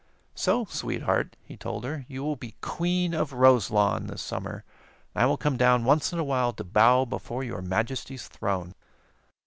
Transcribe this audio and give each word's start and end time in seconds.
"So, 0.33 0.65
Sweetheart," 0.65 1.35
he 1.43 1.55
told 1.55 1.83
her, 1.83 2.05
"you 2.07 2.23
will 2.23 2.35
be 2.35 2.55
Queen 2.59 3.13
of 3.13 3.33
Roselawn 3.33 4.07
this 4.07 4.23
summer, 4.23 4.63
and 5.13 5.21
I 5.21 5.27
will 5.27 5.37
come 5.37 5.57
down 5.57 5.83
once 5.85 6.11
in 6.11 6.17
a 6.17 6.23
while 6.23 6.53
to 6.53 6.63
bow 6.63 7.05
before 7.05 7.43
your 7.43 7.61
Majesty's 7.61 8.27
throne." 8.27 8.73